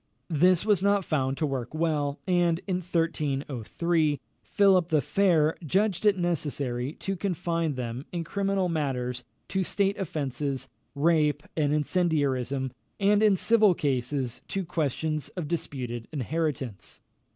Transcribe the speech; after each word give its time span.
This 0.31 0.65
was 0.65 0.81
not 0.81 1.05
found 1.05 1.37
to 1.37 1.45
work 1.45 1.75
well, 1.75 2.19
and, 2.27 2.59
in 2.65 2.77
1303, 2.77 4.19
Philip 4.41 4.87
the 4.87 4.99
Fair 4.99 5.55
judged 5.63 6.07
it 6.07 6.17
necessary 6.17 6.93
to 6.93 7.15
confine 7.15 7.75
them, 7.75 8.07
in 8.11 8.23
criminal 8.23 8.67
matters, 8.67 9.23
to 9.49 9.61
state 9.63 9.99
offences, 9.99 10.67
rape, 10.95 11.43
and 11.55 11.71
incendiarism; 11.71 12.71
and 12.99 13.21
in 13.21 13.35
civil 13.35 13.75
cases, 13.75 14.41
to 14.47 14.65
questions 14.65 15.29
of 15.37 15.47
disputed 15.47 16.07
inheritance. 16.11 16.99